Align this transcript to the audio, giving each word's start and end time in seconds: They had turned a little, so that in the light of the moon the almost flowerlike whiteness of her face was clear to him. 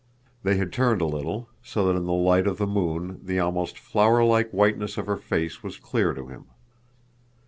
They 0.41 0.55
had 0.57 0.73
turned 0.73 0.99
a 0.99 1.05
little, 1.05 1.47
so 1.63 1.85
that 1.85 1.95
in 1.95 2.05
the 2.07 2.11
light 2.13 2.47
of 2.47 2.57
the 2.57 2.65
moon 2.65 3.19
the 3.23 3.37
almost 3.39 3.77
flowerlike 3.77 4.49
whiteness 4.49 4.97
of 4.97 5.05
her 5.05 5.15
face 5.17 5.61
was 5.61 5.77
clear 5.77 6.15
to 6.15 6.25
him. 6.25 6.45